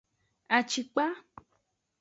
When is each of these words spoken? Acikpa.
Acikpa. 0.57 1.05